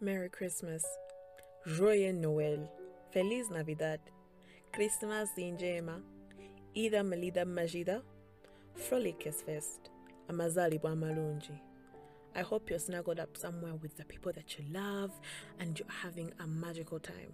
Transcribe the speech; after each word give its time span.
Merry 0.00 0.28
Christmas, 0.28 0.84
Joyeux 1.66 2.12
Noel, 2.12 2.68
Feliz 3.12 3.48
Navidad, 3.48 4.00
Christmas 4.72 5.30
njema, 5.36 6.02
Ida 6.74 7.02
Melida 7.04 7.44
Majida, 7.44 8.02
Frolic 8.74 9.32
Fest, 9.32 9.90
Amazali 10.28 10.80
Malunji. 10.80 11.60
I 12.34 12.42
hope 12.42 12.70
you're 12.70 12.80
snuggled 12.80 13.20
up 13.20 13.36
somewhere 13.36 13.74
with 13.76 13.96
the 13.96 14.04
people 14.04 14.32
that 14.32 14.58
you 14.58 14.64
love 14.72 15.12
and 15.60 15.78
you're 15.78 15.88
having 15.88 16.32
a 16.40 16.46
magical 16.46 16.98
time. 16.98 17.32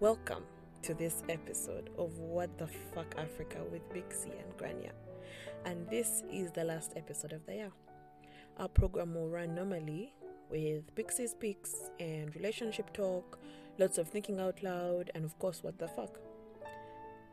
Welcome 0.00 0.44
to 0.82 0.94
this 0.94 1.22
episode 1.28 1.90
of 1.98 2.18
What 2.18 2.56
the 2.56 2.68
Fuck 2.94 3.14
Africa 3.18 3.58
with 3.70 3.86
Bixie 3.90 4.32
and 4.32 4.56
Grania. 4.56 4.92
And 5.66 5.86
this 5.90 6.22
is 6.32 6.50
the 6.52 6.64
last 6.64 6.94
episode 6.96 7.34
of 7.34 7.44
the 7.44 7.54
year. 7.54 7.72
Our 8.56 8.68
program 8.68 9.14
will 9.14 9.28
run 9.28 9.54
normally 9.54 10.14
with 10.50 10.94
Pixie 10.94 11.26
Speaks 11.26 11.90
and 11.98 12.34
relationship 12.34 12.92
talk, 12.92 13.38
lots 13.78 13.98
of 13.98 14.08
thinking 14.08 14.40
out 14.40 14.62
loud, 14.62 15.10
and 15.14 15.24
of 15.24 15.38
course, 15.38 15.62
what 15.62 15.78
the 15.78 15.88
fuck. 15.88 16.18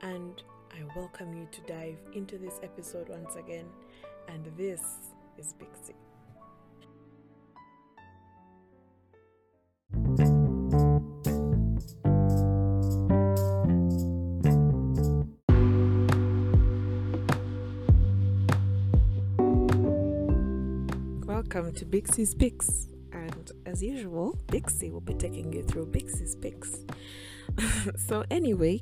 And 0.01 0.41
I 0.71 0.83
welcome 0.95 1.33
you 1.33 1.47
to 1.51 1.61
dive 1.61 1.97
into 2.13 2.37
this 2.37 2.59
episode 2.63 3.09
once 3.09 3.35
again. 3.35 3.65
And 4.27 4.45
this 4.57 4.81
is 5.37 5.53
Pixie. 5.59 5.95
Welcome 21.25 21.73
to 21.73 21.85
Bixie 21.85 22.25
Speaks. 22.25 22.92
And 23.49 23.67
as 23.67 23.83
usual, 23.83 24.37
Bixie 24.47 24.91
will 24.91 25.01
be 25.01 25.13
taking 25.13 25.51
you 25.51 25.63
through 25.63 25.87
Bixie 25.87 26.27
Speaks. 26.27 26.85
so, 28.07 28.23
anyway, 28.31 28.81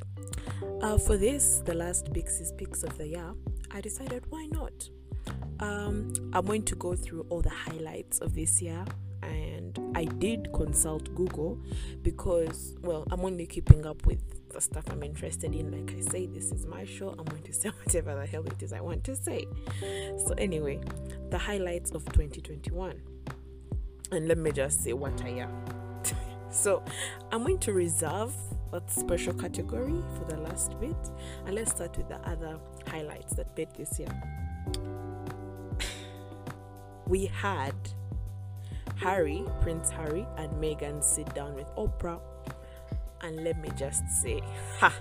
uh, 0.81 0.98
for 0.98 1.18
this, 1.18 1.62
the 1.66 1.73
last 1.73 2.14
Bixie 2.14 2.45
Speaks 2.45 2.84
of 2.84 2.98
the 2.98 3.08
year, 3.08 3.34
I 3.72 3.81
decided 3.81 4.23
why 4.30 4.48
not? 4.52 4.90
Um, 5.59 6.14
I'm 6.34 6.45
going 6.45 6.64
to 6.64 6.76
go 6.76 6.95
through 6.95 7.26
all 7.30 7.42
the 7.42 7.50
highlights 7.50 8.20
of 8.20 8.34
this 8.34 8.62
year 8.62 8.84
and 9.23 9.80
I 9.95 10.06
did 10.06 10.52
consult 10.53 11.14
Google 11.16 11.59
because, 12.02 12.75
well, 12.81 13.08
I'm 13.12 13.22
only 13.22 13.46
keeping 13.46 13.86
up 13.86 14.06
with 14.06 14.20
the 14.50 14.59
stuff 14.59 14.84
I'm 14.90 15.03
interested 15.03 15.53
in. 15.56 15.72
Like 15.72 15.96
I 15.96 16.02
say, 16.02 16.25
this 16.25 16.52
is 16.52 16.66
my 16.66 16.86
show. 16.86 17.16
I'm 17.18 17.25
going 17.25 17.44
to 17.44 17.53
say 17.62 17.70
whatever 17.70 18.16
the 18.16 18.25
hell 18.25 18.46
it 18.46 18.62
is 18.62 18.73
I 18.73 18.81
want 18.81 19.03
to 19.06 19.16
say. 19.16 19.46
So, 20.25 20.34
anyway, 20.38 20.81
the 21.30 21.38
highlights 21.38 21.92
of 21.92 22.06
2021. 22.06 23.11
And 24.12 24.28
let 24.28 24.38
me 24.38 24.52
just 24.52 24.84
say 24.84 24.92
what 24.92 25.23
I 25.23 25.30
am. 25.30 25.52
so, 26.50 26.84
I'm 27.31 27.44
going 27.44 27.59
to 27.59 27.72
reserve 27.72 28.36
that 28.72 28.92
special 28.92 29.34
category 29.34 30.03
for 30.18 30.26
the 30.26 30.42
last 30.42 30.78
bit. 30.81 30.98
And 31.45 31.56
let's 31.56 31.72
start 31.72 31.95
with 31.95 32.09
the 32.09 32.18
other 32.28 32.58
highlights 32.88 33.36
that 33.36 33.56
made 33.56 33.70
this 33.76 34.00
year. 34.00 34.09
we 37.08 37.28
had 37.28 37.73
Harry, 38.98 39.45
Prince 39.62 39.90
Harry, 39.90 40.28
and 40.38 40.52
Meghan 40.62 41.02
sit 41.02 41.34
down 41.34 41.56
with 41.56 41.68
Oprah. 41.78 42.20
And 43.22 43.46
let 43.46 43.62
me 43.62 43.70
just 43.78 44.06
say, 44.22 44.42
ha! 44.78 44.94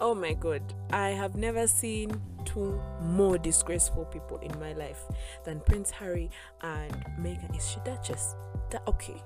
Oh 0.00 0.14
my 0.14 0.34
god, 0.34 0.62
I 0.90 1.10
have 1.10 1.34
never 1.34 1.66
seen 1.66 2.20
two 2.44 2.80
more 3.00 3.38
disgraceful 3.38 4.04
people 4.06 4.38
in 4.38 4.58
my 4.58 4.72
life 4.72 5.02
than 5.44 5.60
Prince 5.60 5.90
Harry 5.90 6.30
and 6.62 6.92
Meghan. 7.20 7.56
Is 7.56 7.68
she 7.68 7.78
Duchess? 7.84 8.34
Da- 8.70 8.78
okay, 8.86 9.22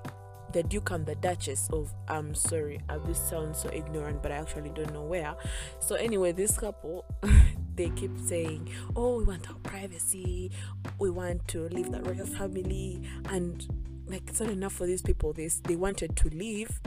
the 0.51 0.63
Duke 0.63 0.91
and 0.91 1.05
the 1.05 1.15
Duchess 1.15 1.69
of 1.71 1.93
I'm 2.07 2.33
sorry, 2.33 2.79
I 2.89 2.97
this 2.99 3.19
sounds 3.19 3.59
so 3.59 3.69
ignorant, 3.71 4.21
but 4.23 4.31
I 4.31 4.35
actually 4.35 4.69
don't 4.69 4.93
know 4.93 5.03
where. 5.03 5.35
So 5.79 5.95
anyway, 5.95 6.31
this 6.31 6.57
couple 6.57 7.05
they 7.75 7.89
keep 7.91 8.17
saying, 8.17 8.69
Oh, 8.95 9.17
we 9.17 9.23
want 9.25 9.49
our 9.49 9.55
privacy, 9.57 10.51
we 10.97 11.09
want 11.09 11.47
to 11.49 11.67
leave 11.69 11.91
the 11.91 12.01
royal 12.01 12.25
family 12.25 13.01
and 13.25 13.65
like 14.07 14.23
it's 14.27 14.39
not 14.39 14.49
enough 14.49 14.73
for 14.73 14.87
these 14.87 15.01
people. 15.01 15.33
This 15.33 15.59
they 15.59 15.75
wanted 15.75 16.15
to 16.17 16.29
leave 16.29 16.79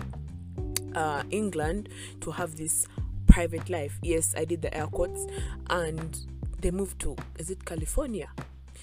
uh 0.95 1.23
England 1.31 1.89
to 2.21 2.31
have 2.33 2.57
this 2.57 2.87
private 3.33 3.71
life. 3.71 3.99
Yes, 4.03 4.35
I 4.37 4.45
did 4.45 4.63
the 4.63 4.77
air 4.77 4.87
quotes 4.87 5.27
and 5.71 6.19
they 6.61 6.71
moved 6.71 7.01
to 7.01 7.17
is 7.39 7.51
it 7.51 7.65
California? 7.65 8.29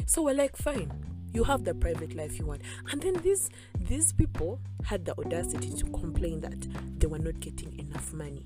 So 0.06 0.24
we're 0.24 0.34
like 0.36 0.56
fine 0.58 0.92
you 1.32 1.44
have 1.44 1.64
the 1.64 1.76
private 1.76 2.16
life 2.16 2.40
you 2.40 2.46
want 2.46 2.62
and 2.92 3.00
then 3.04 3.14
these 3.22 3.52
these 3.82 4.12
people 4.12 4.59
had 4.84 5.06
the 5.06 5.16
audacity 5.20 5.70
to 5.70 5.86
complain 5.92 6.42
that 6.42 6.68
they 7.00 7.06
were 7.06 7.20
not 7.20 7.40
getting 7.40 7.78
enough 7.78 8.12
money 8.14 8.44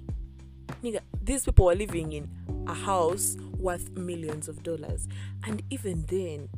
Nigga, 0.84 1.00
these 1.22 1.46
people 1.46 1.68
were 1.68 1.76
living 1.76 2.12
in 2.12 2.30
a 2.68 2.74
house 2.74 3.38
worth 3.58 3.90
millions 3.92 4.50
of 4.50 4.64
dollars 4.64 5.08
and 5.46 5.64
even 5.70 6.04
then 6.08 6.50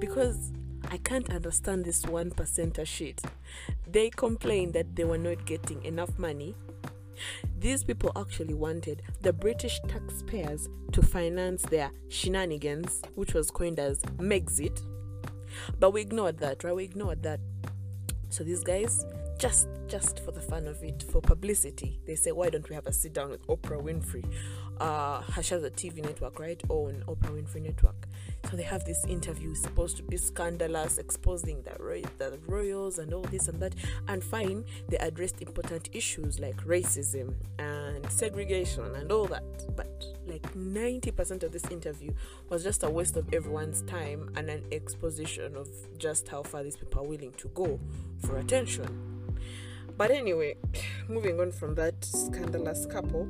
because 0.00 0.52
I 0.90 0.96
can't 0.96 1.30
understand 1.30 1.84
this 1.84 2.04
one 2.06 2.30
percenter 2.30 2.86
shit. 2.86 3.20
They 3.86 4.10
complained 4.10 4.72
that 4.72 4.96
they 4.96 5.04
were 5.04 5.18
not 5.18 5.44
getting 5.44 5.84
enough 5.84 6.18
money. 6.18 6.54
These 7.58 7.84
people 7.84 8.12
actually 8.16 8.54
wanted 8.54 9.02
the 9.20 9.32
British 9.32 9.80
taxpayers 9.88 10.68
to 10.92 11.02
finance 11.02 11.62
their 11.62 11.90
shenanigans, 12.08 13.02
which 13.14 13.34
was 13.34 13.50
coined 13.50 13.78
as 13.78 13.98
Megxit 14.18 14.80
but 15.78 15.92
we 15.92 16.00
ignored 16.00 16.38
that, 16.38 16.64
right? 16.64 16.74
We 16.74 16.84
ignored 16.84 17.22
that. 17.22 17.40
So 18.30 18.44
these 18.44 18.62
guys, 18.62 19.04
just 19.38 19.68
just 19.86 20.20
for 20.20 20.32
the 20.32 20.40
fun 20.40 20.66
of 20.66 20.82
it, 20.82 21.02
for 21.10 21.22
publicity, 21.22 21.98
they 22.06 22.14
say, 22.14 22.32
why 22.32 22.50
don't 22.50 22.68
we 22.68 22.74
have 22.74 22.86
a 22.86 22.92
sit 22.92 23.14
down 23.14 23.30
with 23.30 23.46
Oprah 23.46 23.82
Winfrey? 23.82 24.24
Uh, 24.80 25.22
has 25.32 25.50
a 25.50 25.70
TV 25.70 26.02
network, 26.02 26.38
right? 26.38 26.62
or 26.68 26.88
On 26.88 27.02
Oprah 27.08 27.30
Winfrey 27.30 27.62
Network. 27.62 28.06
So 28.48 28.56
they 28.56 28.62
have 28.62 28.84
this 28.84 29.04
interview 29.06 29.54
supposed 29.54 29.96
to 29.96 30.02
be 30.02 30.16
scandalous, 30.16 30.98
exposing 30.98 31.62
the, 31.62 31.72
the 32.18 32.38
royals 32.46 32.98
and 32.98 33.12
all 33.12 33.22
this 33.22 33.48
and 33.48 33.60
that. 33.60 33.74
And 34.06 34.22
fine, 34.22 34.64
they 34.88 34.96
addressed 34.98 35.42
important 35.42 35.90
issues 35.92 36.38
like 36.38 36.56
racism 36.64 37.34
and 37.58 38.10
segregation 38.10 38.94
and 38.94 39.10
all 39.10 39.26
that. 39.26 39.76
But 39.76 40.04
like 40.26 40.54
90% 40.54 41.42
of 41.42 41.52
this 41.52 41.64
interview 41.70 42.12
was 42.48 42.62
just 42.62 42.82
a 42.84 42.90
waste 42.90 43.16
of 43.16 43.32
everyone's 43.34 43.82
time 43.82 44.30
and 44.36 44.48
an 44.48 44.64
exposition 44.72 45.56
of 45.56 45.68
just 45.98 46.28
how 46.28 46.42
far 46.42 46.62
these 46.62 46.76
people 46.76 47.02
are 47.02 47.06
willing 47.06 47.32
to 47.32 47.48
go 47.48 47.80
for 48.24 48.38
attention. 48.38 49.18
But 49.96 50.12
anyway, 50.12 50.54
moving 51.08 51.40
on 51.40 51.50
from 51.50 51.74
that 51.74 52.04
scandalous 52.04 52.86
couple, 52.86 53.26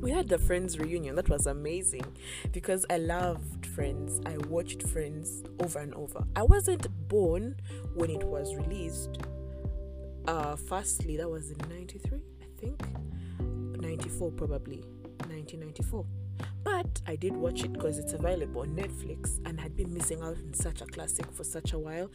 we 0.00 0.10
had 0.10 0.28
the 0.28 0.38
Friends 0.38 0.78
reunion. 0.78 1.14
That 1.16 1.28
was 1.28 1.46
amazing 1.46 2.04
because 2.52 2.84
I 2.90 2.98
loved 2.98 3.66
Friends. 3.66 4.20
I 4.26 4.36
watched 4.48 4.82
Friends 4.88 5.42
over 5.60 5.78
and 5.78 5.94
over. 5.94 6.24
I 6.36 6.42
wasn't 6.42 6.86
born 7.08 7.56
when 7.94 8.10
it 8.10 8.24
was 8.24 8.54
released. 8.54 9.18
Uh, 10.26 10.56
firstly, 10.56 11.16
that 11.16 11.28
was 11.28 11.50
in 11.50 11.58
93, 11.68 12.20
I 12.40 12.60
think. 12.60 12.82
94, 13.80 14.30
probably. 14.32 14.78
1994. 15.28 16.04
But 16.64 17.00
I 17.06 17.16
did 17.16 17.36
watch 17.36 17.62
it 17.62 17.72
because 17.72 17.98
it's 17.98 18.14
available 18.14 18.62
on 18.62 18.68
Netflix 18.68 19.38
and 19.44 19.60
had 19.60 19.76
been 19.76 19.92
missing 19.92 20.22
out 20.22 20.36
on 20.38 20.54
such 20.54 20.80
a 20.80 20.86
classic 20.86 21.30
for 21.32 21.44
such 21.44 21.72
a 21.72 21.78
while. 21.78 22.10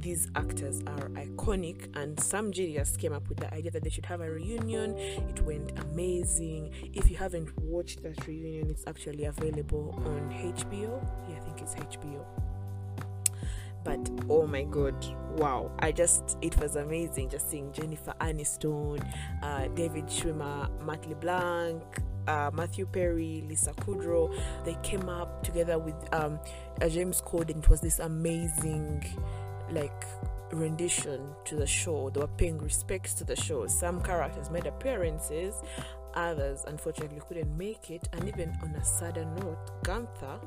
These 0.00 0.28
actors 0.34 0.80
are 0.86 1.08
iconic, 1.10 1.88
and 1.96 2.18
some 2.18 2.50
genius 2.52 2.96
came 2.96 3.12
up 3.12 3.28
with 3.28 3.38
the 3.38 3.52
idea 3.54 3.70
that 3.70 3.84
they 3.84 3.90
should 3.90 4.06
have 4.06 4.20
a 4.20 4.30
reunion. 4.30 4.98
It 4.98 5.40
went 5.42 5.78
amazing. 5.78 6.72
If 6.92 7.10
you 7.10 7.16
haven't 7.16 7.56
watched 7.60 8.02
that 8.02 8.26
reunion, 8.26 8.70
it's 8.70 8.84
actually 8.86 9.24
available 9.24 9.94
on 10.04 10.30
HBO. 10.30 11.00
Yeah, 11.28 11.36
I 11.36 11.40
think 11.40 11.62
it's 11.62 11.74
HBO 11.74 12.26
but 13.84 14.10
oh 14.30 14.46
my 14.46 14.62
god 14.64 14.94
wow 15.38 15.70
i 15.80 15.90
just 15.90 16.36
it 16.40 16.56
was 16.60 16.76
amazing 16.76 17.28
just 17.28 17.50
seeing 17.50 17.72
jennifer 17.72 18.14
aniston 18.20 19.04
uh, 19.42 19.66
david 19.68 20.06
schwimmer 20.06 20.70
matt 20.84 21.04
leblanc 21.08 22.01
uh, 22.26 22.50
Matthew 22.52 22.86
Perry, 22.86 23.44
Lisa 23.48 23.72
Kudrow, 23.72 24.32
they 24.64 24.76
came 24.82 25.08
up 25.08 25.42
together 25.42 25.78
with 25.78 25.94
um, 26.12 26.38
uh, 26.80 26.88
James 26.88 27.20
Corden. 27.20 27.62
It 27.62 27.68
was 27.68 27.80
this 27.80 27.98
amazing, 27.98 29.04
like, 29.70 30.04
rendition 30.52 31.20
to 31.44 31.56
the 31.56 31.66
show. 31.66 32.10
They 32.10 32.20
were 32.20 32.26
paying 32.26 32.58
respects 32.58 33.14
to 33.14 33.24
the 33.24 33.36
show. 33.36 33.66
Some 33.66 34.02
characters 34.02 34.50
made 34.50 34.66
appearances, 34.66 35.54
others 36.14 36.64
unfortunately 36.66 37.20
couldn't 37.26 37.56
make 37.56 37.90
it. 37.90 38.08
And 38.12 38.28
even 38.28 38.52
on 38.62 38.70
a 38.70 38.84
sadder 38.84 39.24
note, 39.24 39.82
Gunther, 39.82 40.40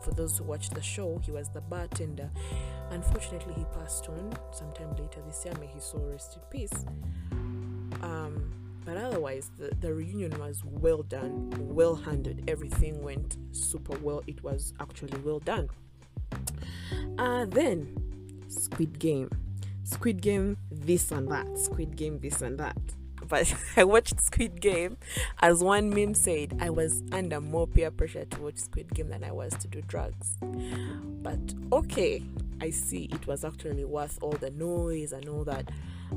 for 0.00 0.10
those 0.12 0.38
who 0.38 0.44
watched 0.44 0.74
the 0.74 0.82
show, 0.82 1.20
he 1.24 1.30
was 1.30 1.48
the 1.48 1.60
bartender. 1.60 2.30
Unfortunately, 2.90 3.54
he 3.54 3.64
passed 3.76 4.08
on 4.08 4.36
sometime 4.52 4.90
later 4.90 5.20
this 5.26 5.44
year. 5.44 5.54
May 5.60 5.66
his 5.66 5.84
soul 5.84 6.08
rest 6.10 6.36
in 6.36 6.42
peace. 6.50 6.84
Um, 8.02 8.52
but 8.86 8.96
otherwise, 8.96 9.50
the, 9.58 9.74
the 9.80 9.92
reunion 9.92 10.38
was 10.38 10.62
well 10.64 11.02
done, 11.02 11.52
well 11.58 11.96
handled. 11.96 12.40
Everything 12.48 13.02
went 13.02 13.36
super 13.50 13.98
well. 13.98 14.22
It 14.28 14.42
was 14.44 14.72
actually 14.80 15.18
well 15.24 15.40
done. 15.40 15.68
Uh, 17.18 17.46
then, 17.46 17.96
Squid 18.46 19.00
Game. 19.00 19.28
Squid 19.82 20.22
Game, 20.22 20.56
this 20.70 21.10
and 21.10 21.28
that. 21.28 21.58
Squid 21.58 21.96
Game, 21.96 22.20
this 22.20 22.40
and 22.42 22.58
that. 22.60 22.78
But 23.28 23.54
I 23.76 23.84
watched 23.84 24.20
Squid 24.20 24.60
Game, 24.60 24.96
as 25.40 25.62
one 25.62 25.90
meme 25.90 26.14
said, 26.14 26.58
I 26.60 26.70
was 26.70 27.02
under 27.12 27.40
more 27.40 27.66
peer 27.66 27.90
pressure 27.90 28.24
to 28.24 28.40
watch 28.40 28.56
Squid 28.56 28.94
Game 28.94 29.08
than 29.08 29.24
I 29.24 29.32
was 29.32 29.52
to 29.54 29.68
do 29.68 29.82
drugs. 29.82 30.36
But 31.22 31.54
okay, 31.72 32.22
I 32.60 32.70
see 32.70 33.08
it 33.12 33.26
was 33.26 33.44
actually 33.44 33.84
worth 33.84 34.18
all 34.22 34.32
the 34.32 34.50
noise 34.50 35.12
and 35.12 35.28
all 35.28 35.44
that. 35.44 35.70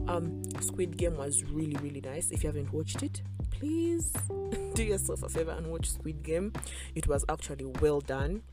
Um, 0.07 0.44
Squid 0.61 0.97
Game 0.97 1.17
was 1.17 1.44
really, 1.45 1.75
really 1.77 2.01
nice. 2.01 2.31
If 2.31 2.44
you 2.44 2.47
haven't 2.50 2.71
watched 2.71 3.01
it, 3.01 3.21
please 3.51 4.13
do 4.73 4.83
yourself 4.83 5.23
a 5.23 5.29
favor 5.29 5.51
and 5.51 5.67
watch 5.67 5.89
Squid 5.89 6.23
Game. 6.23 6.53
It 6.95 7.07
was 7.07 7.25
actually 7.27 7.65
well 7.65 8.01
done 8.01 8.44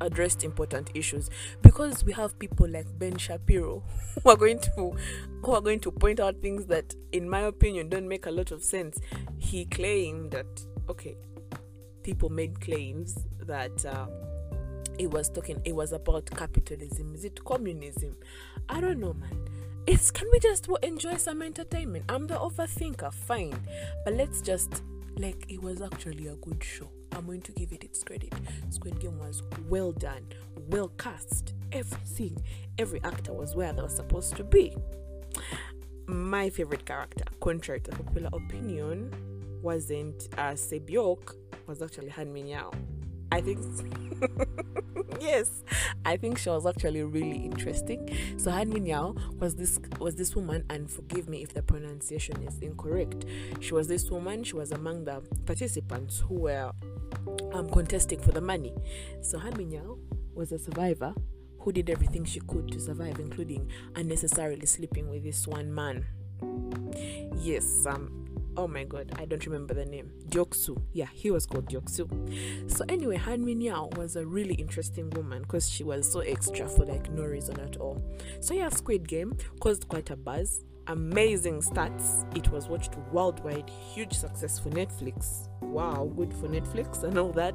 addressed 0.00 0.44
important 0.44 0.90
issues 0.94 1.30
because 1.62 2.04
we 2.04 2.12
have 2.12 2.38
people 2.38 2.68
like 2.68 2.86
Ben 2.98 3.16
Shapiro 3.16 3.82
who 4.22 4.30
are 4.30 4.36
going 4.36 4.58
to 4.60 4.96
who 5.42 5.52
are 5.52 5.60
going 5.60 5.80
to 5.80 5.90
point 5.90 6.20
out 6.20 6.40
things 6.42 6.66
that 6.66 6.94
in 7.12 7.28
my 7.28 7.40
opinion 7.40 7.88
don't 7.88 8.08
make 8.08 8.26
a 8.26 8.30
lot 8.30 8.50
of 8.50 8.62
sense. 8.62 8.98
He 9.38 9.64
claimed 9.64 10.32
that 10.32 10.46
okay, 10.88 11.16
people 12.02 12.28
made 12.28 12.60
claims 12.60 13.18
that 13.40 13.84
uh, 13.84 14.06
it 14.98 15.10
was 15.10 15.28
talking 15.28 15.60
it 15.64 15.74
was 15.74 15.92
about 15.92 16.26
capitalism. 16.26 17.14
Is 17.14 17.24
it 17.24 17.44
communism? 17.44 18.16
I 18.68 18.80
don't 18.80 19.00
know 19.00 19.14
man. 19.14 19.48
It's 19.86 20.10
can 20.10 20.26
we 20.32 20.40
just 20.40 20.68
enjoy 20.82 21.16
some 21.16 21.42
entertainment? 21.42 22.06
I'm 22.08 22.26
the 22.26 22.34
overthinker, 22.34 23.12
fine. 23.12 23.56
But 24.04 24.14
let's 24.14 24.40
just 24.40 24.82
like 25.18 25.46
it 25.48 25.62
was 25.62 25.80
actually 25.80 26.28
a 26.28 26.34
good 26.36 26.62
show. 26.62 26.90
I'm 27.12 27.26
going 27.26 27.42
to 27.42 27.52
give 27.52 27.72
it 27.72 27.84
its 27.84 28.02
credit. 28.04 28.32
Squid 28.70 29.00
Game 29.00 29.18
was 29.18 29.42
well 29.68 29.92
done, 29.92 30.26
well 30.68 30.88
cast, 30.98 31.54
everything. 31.72 32.36
Every 32.78 33.02
actor 33.04 33.32
was 33.32 33.56
where 33.56 33.72
they 33.72 33.82
were 33.82 33.88
supposed 33.88 34.36
to 34.36 34.44
be. 34.44 34.76
My 36.06 36.50
favorite 36.50 36.84
character, 36.84 37.24
contrary 37.40 37.80
to 37.80 37.90
popular 37.90 38.30
opinion, 38.32 39.14
wasn't 39.62 40.28
uh, 40.38 40.54
Sae-byeok, 40.54 41.34
was 41.66 41.82
actually 41.82 42.10
Han 42.10 42.32
Min. 42.32 42.56
I 43.32 43.40
think 43.40 43.60
yes, 45.20 45.62
I 46.04 46.16
think 46.16 46.38
she 46.38 46.48
was 46.48 46.66
actually 46.66 47.02
really 47.02 47.44
interesting. 47.44 48.08
So 48.36 48.50
Han 48.50 48.70
Mi-nyeo 48.70 49.38
was 49.38 49.56
this 49.56 49.78
was 49.98 50.14
this 50.14 50.34
woman, 50.34 50.64
and 50.70 50.90
forgive 50.90 51.28
me 51.28 51.42
if 51.42 51.52
the 51.52 51.62
pronunciation 51.62 52.42
is 52.42 52.58
incorrect. 52.60 53.24
She 53.60 53.74
was 53.74 53.88
this 53.88 54.10
woman. 54.10 54.44
She 54.44 54.54
was 54.54 54.72
among 54.72 55.04
the 55.04 55.22
participants 55.44 56.20
who 56.20 56.34
were 56.34 56.72
um, 57.52 57.68
contesting 57.70 58.20
for 58.20 58.32
the 58.32 58.40
money. 58.40 58.74
So 59.20 59.38
Han 59.38 59.56
Mi-nyeo 59.56 59.98
was 60.34 60.52
a 60.52 60.58
survivor 60.58 61.14
who 61.60 61.72
did 61.72 61.90
everything 61.90 62.24
she 62.24 62.40
could 62.40 62.70
to 62.70 62.80
survive, 62.80 63.18
including 63.18 63.70
unnecessarily 63.96 64.66
sleeping 64.66 65.08
with 65.08 65.24
this 65.24 65.46
one 65.46 65.74
man. 65.74 66.06
Yes, 67.38 67.86
um, 67.86 68.25
oh 68.56 68.66
my 68.66 68.84
god, 68.84 69.12
I 69.18 69.24
don't 69.24 69.44
remember 69.46 69.74
the 69.74 69.84
name. 69.84 70.10
Deok-soo. 70.28 70.80
Yeah, 70.92 71.08
he 71.12 71.30
was 71.30 71.46
called 71.46 71.68
Deok-soo. 71.68 72.70
So 72.70 72.84
anyway, 72.88 73.16
Han 73.16 73.44
Mi-nyeo 73.44 73.96
was 73.96 74.16
a 74.16 74.26
really 74.26 74.54
interesting 74.54 75.10
woman 75.10 75.42
because 75.42 75.68
she 75.68 75.84
was 75.84 76.10
so 76.10 76.20
extra 76.20 76.68
for 76.68 76.84
like 76.84 77.10
no 77.10 77.24
reason 77.24 77.58
at 77.60 77.76
all. 77.76 78.02
So 78.40 78.54
yeah, 78.54 78.68
Squid 78.68 79.08
Game 79.08 79.36
caused 79.60 79.88
quite 79.88 80.10
a 80.10 80.16
buzz 80.16 80.64
amazing 80.88 81.60
stats. 81.60 82.24
It 82.36 82.50
was 82.50 82.68
watched 82.68 82.96
worldwide, 83.12 83.70
huge 83.70 84.12
success 84.12 84.58
for 84.58 84.70
Netflix. 84.70 85.48
Wow, 85.60 86.10
good 86.16 86.32
for 86.32 86.48
Netflix 86.48 87.02
and 87.04 87.18
all 87.18 87.32
that. 87.32 87.54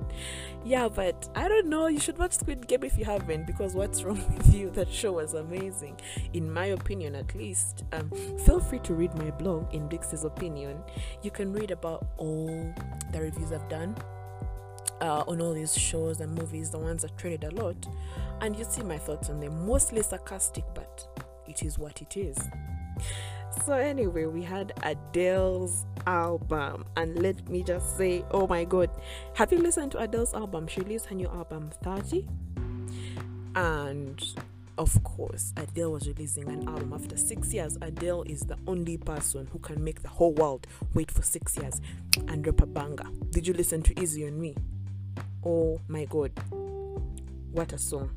Yeah, 0.63 0.89
but 0.89 1.29
I 1.35 1.47
don't 1.47 1.67
know. 1.67 1.87
You 1.87 1.99
should 1.99 2.17
watch 2.17 2.33
Squid 2.33 2.67
Game 2.67 2.83
if 2.83 2.97
you 2.97 3.05
haven't, 3.05 3.47
because 3.47 3.73
what's 3.73 4.03
wrong 4.05 4.23
with 4.35 4.53
you? 4.53 4.69
That 4.71 4.91
show 4.91 5.13
was 5.13 5.33
amazing, 5.33 5.99
in 6.33 6.51
my 6.51 6.67
opinion, 6.67 7.15
at 7.15 7.33
least. 7.35 7.83
Um, 7.91 8.11
feel 8.45 8.59
free 8.59 8.79
to 8.79 8.93
read 8.93 9.13
my 9.15 9.31
blog 9.31 9.73
in 9.73 9.87
Dixie's 9.87 10.23
opinion. 10.23 10.81
You 11.21 11.31
can 11.31 11.53
read 11.53 11.71
about 11.71 12.07
all 12.17 12.73
the 13.11 13.21
reviews 13.21 13.51
I've 13.51 13.67
done. 13.69 13.95
Uh, 14.99 15.23
on 15.27 15.41
all 15.41 15.51
these 15.51 15.75
shows 15.75 16.19
and 16.21 16.31
movies, 16.35 16.69
the 16.69 16.77
ones 16.77 17.01
that 17.01 17.17
traded 17.17 17.43
a 17.43 17.55
lot, 17.55 17.87
and 18.41 18.55
you 18.55 18.63
see 18.63 18.83
my 18.83 18.99
thoughts 18.99 19.31
on 19.31 19.39
them. 19.39 19.65
Mostly 19.65 20.03
sarcastic, 20.03 20.63
but 20.75 21.07
it 21.47 21.63
is 21.63 21.79
what 21.79 22.03
it 22.03 22.17
is. 22.17 22.37
So, 23.65 23.73
anyway, 23.73 24.25
we 24.25 24.41
had 24.41 24.73
Adele's 24.81 25.85
album, 26.07 26.85
and 26.95 27.21
let 27.21 27.47
me 27.47 27.63
just 27.63 27.97
say, 27.97 28.25
oh 28.31 28.47
my 28.47 28.63
god, 28.63 28.89
have 29.35 29.51
you 29.51 29.59
listened 29.59 29.91
to 29.91 29.99
Adele's 29.99 30.33
album? 30.33 30.67
She 30.67 30.81
released 30.81 31.07
her 31.07 31.15
new 31.15 31.27
album 31.27 31.69
30, 31.83 32.27
and 33.55 34.23
of 34.77 35.03
course, 35.03 35.53
Adele 35.57 35.91
was 35.91 36.07
releasing 36.07 36.47
an 36.49 36.67
album 36.67 36.93
after 36.93 37.17
six 37.17 37.53
years. 37.53 37.77
Adele 37.81 38.23
is 38.23 38.41
the 38.41 38.57
only 38.67 38.97
person 38.97 39.47
who 39.51 39.59
can 39.59 39.83
make 39.83 40.01
the 40.01 40.09
whole 40.09 40.33
world 40.33 40.65
wait 40.95 41.11
for 41.11 41.21
six 41.21 41.55
years 41.57 41.81
and 42.29 42.43
drop 42.43 42.61
a 42.61 42.65
banger. 42.65 43.05
Did 43.29 43.45
you 43.45 43.53
listen 43.53 43.83
to 43.83 44.01
Easy 44.01 44.25
on 44.25 44.39
Me? 44.41 44.55
Oh 45.45 45.79
my 45.87 46.05
god, 46.05 46.31
what 47.51 47.73
a 47.73 47.77
song! 47.77 48.15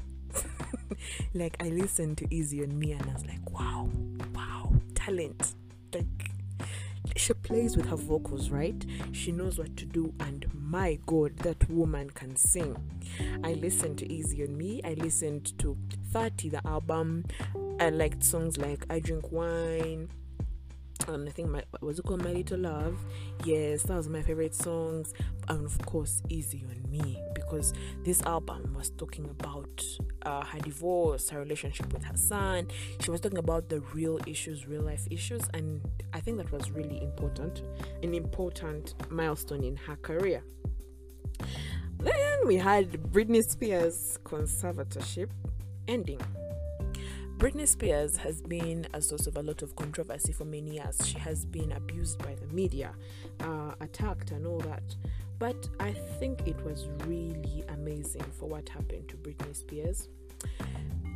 like, 1.35 1.57
I 1.61 1.69
listened 1.69 2.19
to 2.19 2.35
Easy 2.35 2.63
on 2.63 2.79
Me 2.79 2.93
and 2.93 3.03
I 3.11 3.13
was 3.13 3.27
like, 3.27 3.51
wow 3.51 3.91
talent. 5.05 5.55
Like 5.93 6.31
she 7.17 7.35
plays 7.35 7.77
with 7.77 7.87
her 7.87 7.97
vocals, 7.97 8.51
right? 8.51 8.85
She 9.12 9.33
knows 9.33 9.59
what 9.59 9.77
to 9.77 9.85
do, 9.85 10.15
and 10.21 10.47
my 10.53 10.99
god, 11.06 11.37
that 11.39 11.69
woman 11.71 12.11
can 12.11 12.37
sing. 12.37 12.77
I 13.45 13.53
listened 13.53 13.99
to 13.99 14.11
Easy 14.11 14.43
on 14.45 14.56
Me, 14.56 14.81
I 14.85 14.95
listened 14.95 15.56
to 15.59 15.77
30, 16.12 16.49
the 16.49 16.67
album, 16.67 17.25
I 17.79 17.91
liked 17.91 18.25
songs 18.25 18.56
like 18.56 18.87
I 18.89 18.99
Drink 19.01 19.31
Wine, 19.31 20.09
um, 21.09 21.27
I 21.27 21.31
think 21.31 21.51
my 21.51 21.62
was 21.81 21.99
it 21.99 22.05
called 22.05 22.23
My 22.23 22.33
Little 22.33 22.61
Love? 22.61 22.99
Yes, 23.45 23.83
that 23.85 23.97
was 23.97 24.09
my 24.09 24.23
favorite 24.23 24.55
songs, 24.55 25.12
and 25.49 25.67
of 25.67 25.79
course, 25.87 26.23
Easy 26.29 26.65
on 26.69 26.91
Me 26.91 27.21
because 27.35 27.73
this 28.05 28.23
album 28.23 28.75
was 28.75 28.91
talking 28.91 29.29
about 29.29 29.83
uh, 30.23 30.45
her 30.45 30.59
divorce, 30.61 31.29
her 31.31 31.41
relationship 31.41 31.93
with 31.93 32.05
her 32.05 32.17
son. 32.17 32.69
She 33.01 33.11
was 33.11 33.21
talking 33.21 33.39
about 33.39 33.69
the 33.69 33.81
real 33.93 34.19
issues, 34.27 34.67
real 34.67 34.83
life 34.83 35.06
issues, 35.11 35.43
and 35.53 35.81
I 36.12 36.21
think 36.21 36.39
that 36.39 36.51
was 36.51 36.71
really 36.71 37.03
important, 37.03 37.62
an 38.03 38.15
important 38.15 38.95
milestone 39.11 39.65
in 39.65 39.77
her 39.77 39.97
career. 39.97 40.43
Then 41.99 42.47
we 42.47 42.56
had 42.56 42.93
Britney 42.93 43.43
Spears' 43.49 44.19
conservatorship 44.25 45.31
ending. 45.89 46.21
Britney 47.39 47.67
Spears 47.67 48.17
has 48.17 48.41
been 48.41 48.87
a 48.95 49.03
source 49.03 49.27
of 49.27 49.37
a 49.37 49.43
lot 49.43 49.63
of 49.63 49.75
controversy 49.75 50.33
for 50.33 50.45
many 50.45 50.75
years. 50.77 51.05
She 51.05 51.19
has 51.19 51.44
been 51.44 51.73
abused 51.73 52.19
by 52.19 52.37
the 52.37 52.47
media, 52.55 52.94
uh, 53.41 53.73
attacked, 53.81 54.31
and 54.31 54.47
all 54.47 54.61
that. 54.61 54.82
But 55.39 55.69
I 55.81 55.93
think 55.93 56.47
it 56.47 56.63
was 56.65 56.89
really 57.06 57.65
amazing 57.69 58.25
for 58.39 58.49
what 58.49 58.69
happened 58.69 59.08
to 59.08 59.17
Britney 59.17 59.55
Spears. 59.55 60.08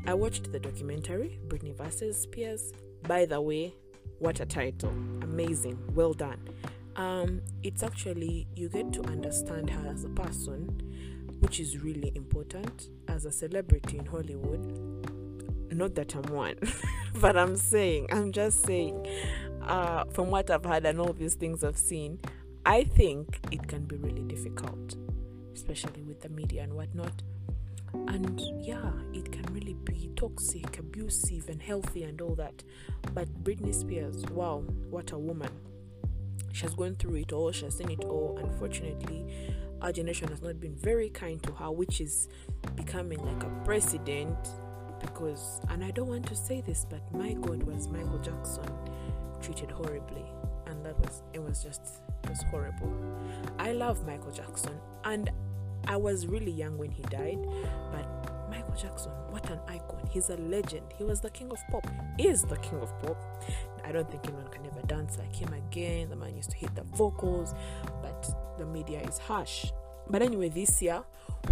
I 0.07 0.15
watched 0.15 0.51
the 0.51 0.59
documentary, 0.59 1.39
Britney 1.47 1.75
versus 1.75 2.21
Spears. 2.21 2.73
By 3.05 3.25
the 3.25 3.41
way, 3.41 3.75
what 4.19 4.41
a 4.41 4.47
title! 4.47 4.91
Amazing, 5.23 5.79
well 5.95 6.13
done. 6.13 6.41
Um, 6.97 7.41
it's 7.63 7.85
actually, 7.85 8.49
you 8.57 8.69
get 8.69 8.93
to 8.95 9.03
understand 9.05 9.71
her 9.71 9.89
as 9.89 10.03
a 10.05 10.09
person, 10.09 10.83
which 11.39 11.61
is 11.61 11.79
really 11.79 12.13
important. 12.17 12.89
As 13.07 13.25
a 13.25 13.31
celebrity 13.31 13.99
in 13.99 14.07
Hollywood, 14.07 14.88
not 15.73 15.95
that 15.97 16.15
I'm 16.15 16.33
one, 16.33 16.57
but 17.21 17.37
I'm 17.37 17.57
saying, 17.57 18.09
I'm 18.11 18.33
just 18.33 18.65
saying, 18.65 19.07
uh, 19.63 20.05
from 20.13 20.31
what 20.31 20.51
I've 20.51 20.65
heard 20.65 20.87
and 20.87 21.01
all 21.01 21.13
these 21.13 21.35
things 21.35 21.63
I've 21.63 21.79
seen, 21.79 22.21
I 22.65 22.85
think 22.85 23.41
it 23.51 23.67
can 23.69 23.85
be 23.85 23.97
really 23.97 24.25
difficult, 24.25 24.97
especially 25.55 26.03
with 26.03 26.21
the 26.21 26.29
media 26.29 26.63
and 26.63 26.75
whatnot. 26.75 27.23
And 27.95 28.41
yeah, 28.61 28.91
it 29.15 29.33
can 29.33 29.45
really 29.53 29.75
be 29.75 30.11
toxic, 30.17 30.79
abusive, 30.79 31.49
and 31.49 31.63
healthy, 31.63 32.05
and 32.05 32.21
all 32.21 32.35
that. 32.35 32.63
But 33.15 33.43
Britney 33.43 33.75
Spears, 33.75 34.25
wow, 34.27 34.59
what 34.91 35.13
a 35.13 35.19
woman! 35.19 35.51
She 36.53 36.63
has 36.63 36.75
gone 36.75 36.97
through 36.97 37.17
it 37.17 37.33
all, 37.33 37.53
she 37.53 37.65
has 37.67 37.77
seen 37.77 37.91
it 37.91 38.05
all. 38.05 38.39
Unfortunately, 38.43 39.25
our 39.81 39.93
generation 39.93 40.29
has 40.29 40.43
not 40.43 40.61
been 40.61 40.75
very 40.75 41.09
kind 41.09 41.43
to 41.45 41.53
her, 41.53 41.71
which 41.71 42.01
is 42.01 42.29
becoming 42.75 43.25
like 43.25 43.43
a 43.45 43.65
precedent 43.65 44.37
because 45.01 45.61
and 45.69 45.85
I 45.85 45.91
don't 45.91 46.09
want 46.09 46.27
to 46.27 46.37
say 46.37 46.61
this 46.61 46.87
but 46.89 47.01
my 47.13 47.33
god 47.35 47.63
was 47.63 47.89
Michael 47.89 48.19
Jackson 48.19 48.71
treated 49.41 49.71
horribly 49.71 50.25
and 50.67 50.85
that 50.85 50.99
was 51.01 51.23
it 51.33 51.43
was 51.43 51.63
just 51.63 52.03
it 52.25 52.31
was 52.31 52.43
horrible. 52.51 52.93
I 53.59 53.73
love 53.73 54.07
Michael 54.07 54.33
Jackson 54.33 54.79
and 55.05 55.31
I 55.87 55.97
was 55.97 56.27
really 56.27 56.51
young 56.51 56.77
when 56.77 56.91
he 56.91 57.03
died 57.05 57.39
but 57.93 58.07
Michael 58.51 58.75
Jackson 58.75 59.13
what 59.31 59.49
an 59.51 59.61
icon. 59.69 60.09
He's 60.11 60.31
a 60.31 60.37
legend. 60.37 60.87
He 60.97 61.05
was 61.05 61.21
the 61.21 61.31
king 61.31 61.51
of 61.51 61.59
pop 61.71 61.87
he 62.19 62.29
is 62.29 62.43
the 62.43 62.57
king 62.57 62.81
of 62.81 62.91
pop. 63.03 63.17
I 63.85 63.93
don't 63.93 64.11
think 64.11 64.27
anyone 64.27 64.49
can 64.49 64.67
ever 64.67 64.83
dance 64.87 65.19
like 65.19 65.35
him 65.35 65.53
again. 65.53 66.11
The 66.11 66.17
man 66.17 66.37
used 66.37 66.51
to 66.51 66.57
hit 66.57 66.75
the 66.75 66.83
vocals 66.83 67.55
but 68.03 68.29
the 68.59 68.67
media 68.67 69.01
is 69.01 69.19
harsh 69.19 69.71
but 70.11 70.23
anyway 70.23 70.49
this 70.49 70.81
year 70.83 71.03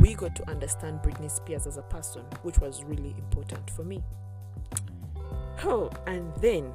we 0.00 0.14
got 0.14 0.34
to 0.36 0.48
understand 0.50 1.00
Britney 1.00 1.30
Spears 1.30 1.66
as 1.66 1.76
a 1.76 1.82
person, 1.82 2.22
which 2.42 2.58
was 2.58 2.84
really 2.84 3.14
important 3.18 3.70
for 3.70 3.84
me. 3.84 4.02
Oh, 5.64 5.90
and 6.06 6.32
then 6.40 6.74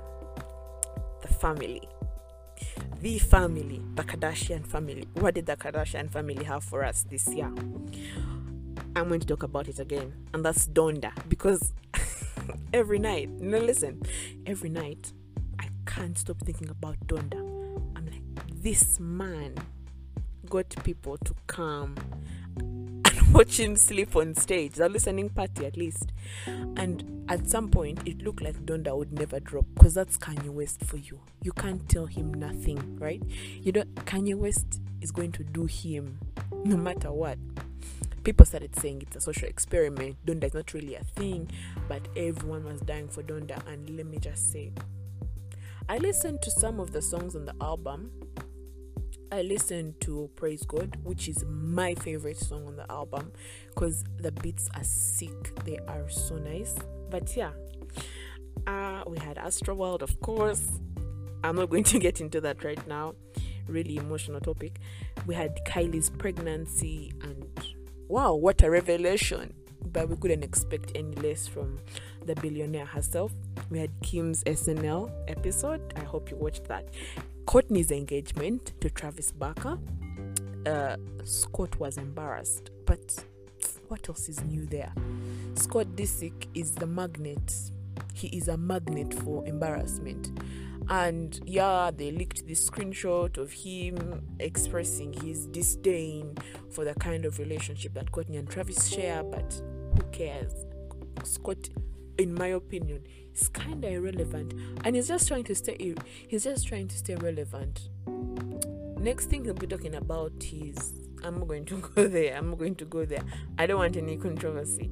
the 1.21 1.27
family. 1.27 1.87
The 2.99 3.19
family, 3.19 3.81
the 3.95 4.03
Kardashian 4.03 4.65
family. 4.65 5.07
What 5.13 5.35
did 5.35 5.45
the 5.45 5.55
Kardashian 5.55 6.09
family 6.09 6.43
have 6.43 6.63
for 6.63 6.83
us 6.83 7.03
this 7.09 7.27
year? 7.27 7.51
I'm 8.95 9.07
going 9.07 9.19
to 9.19 9.27
talk 9.27 9.43
about 9.43 9.67
it 9.67 9.79
again, 9.79 10.13
and 10.33 10.43
that's 10.43 10.67
Donda 10.67 11.11
because 11.29 11.73
every 12.73 12.99
night, 12.99 13.29
no, 13.29 13.59
listen, 13.59 14.01
every 14.45 14.69
night 14.69 15.13
I 15.59 15.67
can't 15.85 16.17
stop 16.17 16.39
thinking 16.39 16.69
about 16.69 16.99
Donda. 17.07 17.39
I'm 17.95 18.05
like, 18.05 18.61
this 18.61 18.99
man 18.99 19.55
got 20.51 20.69
people 20.83 21.17
to 21.17 21.33
come 21.47 21.95
and 22.59 23.07
watch 23.33 23.57
him 23.57 23.77
sleep 23.77 24.17
on 24.17 24.35
stage, 24.35 24.73
the 24.73 24.89
listening 24.89 25.29
party 25.29 25.65
at 25.65 25.77
least. 25.77 26.11
And 26.45 27.25
at 27.29 27.49
some 27.49 27.69
point, 27.69 28.05
it 28.05 28.21
looked 28.21 28.43
like 28.43 28.65
Donda 28.65 28.95
would 28.95 29.13
never 29.13 29.39
drop 29.39 29.65
because 29.73 29.93
that's 29.93 30.17
Kanye 30.17 30.49
West 30.49 30.83
for 30.83 30.97
you. 30.97 31.21
You 31.41 31.53
can't 31.53 31.87
tell 31.87 32.05
him 32.05 32.33
nothing, 32.33 32.99
right? 32.99 33.23
You 33.61 33.71
know, 33.71 33.83
Kanye 34.05 34.35
West 34.35 34.81
is 34.99 35.11
going 35.11 35.31
to 35.31 35.43
do 35.43 35.65
him 35.65 36.19
no 36.65 36.75
matter 36.75 37.11
what 37.13 37.37
people 38.23 38.45
started 38.45 38.75
saying 38.75 39.01
it's 39.01 39.15
a 39.15 39.21
social 39.21 39.47
experiment. 39.47 40.15
Donda 40.25 40.43
is 40.43 40.53
not 40.53 40.73
really 40.73 40.93
a 40.93 41.03
thing, 41.03 41.49
but 41.87 42.07
everyone 42.15 42.65
was 42.65 42.81
dying 42.81 43.07
for 43.07 43.23
Donda. 43.23 43.65
And 43.67 43.89
let 43.97 44.05
me 44.05 44.19
just 44.19 44.51
say, 44.51 44.73
I 45.89 45.97
listened 45.97 46.41
to 46.43 46.51
some 46.51 46.79
of 46.79 46.91
the 46.91 47.01
songs 47.01 47.35
on 47.35 47.45
the 47.45 47.55
album. 47.61 48.11
I 49.33 49.43
listened 49.43 50.01
to 50.01 50.29
Praise 50.35 50.63
God, 50.65 50.97
which 51.03 51.29
is 51.29 51.45
my 51.45 51.95
favorite 51.95 52.35
song 52.35 52.67
on 52.67 52.75
the 52.75 52.91
album 52.91 53.31
because 53.69 54.03
the 54.17 54.33
beats 54.33 54.69
are 54.75 54.83
sick. 54.83 55.55
They 55.63 55.79
are 55.87 56.09
so 56.09 56.35
nice. 56.35 56.75
But 57.09 57.37
yeah, 57.37 57.51
uh, 58.67 59.03
we 59.07 59.17
had 59.19 59.37
Astroworld, 59.37 60.01
of 60.01 60.19
course. 60.19 60.81
I'm 61.45 61.55
not 61.55 61.69
going 61.69 61.85
to 61.85 61.99
get 61.99 62.19
into 62.19 62.41
that 62.41 62.65
right 62.65 62.85
now. 62.87 63.15
Really 63.67 63.95
emotional 63.95 64.41
topic. 64.41 64.79
We 65.25 65.33
had 65.33 65.57
Kylie's 65.65 66.09
pregnancy 66.09 67.13
and 67.21 67.45
wow, 68.09 68.35
what 68.35 68.61
a 68.63 68.69
revelation. 68.69 69.53
But 69.93 70.09
we 70.09 70.17
couldn't 70.17 70.43
expect 70.43 70.91
any 70.93 71.15
less 71.15 71.47
from 71.47 71.79
the 72.25 72.35
billionaire 72.35 72.85
herself. 72.85 73.31
We 73.69 73.79
had 73.79 73.91
Kim's 74.01 74.43
SNL 74.43 75.09
episode. 75.29 75.93
I 75.95 76.01
hope 76.03 76.29
you 76.29 76.35
watched 76.35 76.65
that. 76.65 76.85
Kourtney's 77.45 77.91
engagement 77.91 78.73
to 78.81 78.89
Travis 78.89 79.31
Barker. 79.31 79.77
Uh, 80.65 80.97
Scott 81.23 81.79
was 81.79 81.97
embarrassed, 81.97 82.69
but 82.85 83.23
what 83.87 84.07
else 84.07 84.29
is 84.29 84.43
new 84.43 84.65
there? 84.65 84.93
Scott 85.55 85.87
Disick 85.95 86.47
is 86.53 86.71
the 86.71 86.87
magnet. 86.87 87.53
He 88.13 88.27
is 88.27 88.47
a 88.47 88.57
magnet 88.57 89.13
for 89.13 89.45
embarrassment 89.47 90.31
and 90.89 91.39
yeah 91.45 91.91
they 91.95 92.11
leaked 92.11 92.45
this 92.47 92.69
screenshot 92.69 93.37
of 93.37 93.51
him 93.51 94.21
expressing 94.39 95.13
his 95.13 95.47
disdain 95.47 96.35
for 96.71 96.83
the 96.83 96.93
kind 96.95 97.23
of 97.23 97.39
relationship 97.39 97.93
that 97.93 98.11
Kourtney 98.11 98.39
and 98.39 98.49
Travis 98.49 98.87
share 98.87 99.23
but 99.23 99.61
who 99.95 100.03
cares 100.11 100.53
Scott 101.23 101.69
in 102.17 102.33
my 102.33 102.47
opinion 102.47 103.03
is 103.33 103.47
kind 103.47 103.83
of 103.83 103.91
irrelevant. 103.91 104.53
And 104.83 104.95
he's 104.95 105.07
just 105.07 105.27
trying 105.27 105.43
to 105.45 105.55
stay 105.55 105.95
he's 106.27 106.43
just 106.43 106.67
trying 106.67 106.87
to 106.87 106.97
stay 106.97 107.15
relevant. 107.15 107.89
Next 108.99 109.25
thing 109.27 109.45
he'll 109.45 109.53
be 109.53 109.67
talking 109.67 109.95
about 109.95 110.33
is 110.51 110.93
I'm 111.23 111.45
going 111.47 111.65
to 111.65 111.77
go 111.95 112.07
there 112.07 112.35
I'm 112.35 112.55
going 112.55 112.75
to 112.75 112.85
go 112.85 113.05
there. 113.05 113.23
I 113.57 113.65
don't 113.65 113.79
want 113.79 113.97
any 113.97 114.17
controversy 114.17 114.91